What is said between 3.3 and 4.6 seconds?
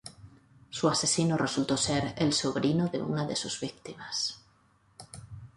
sus víctimas.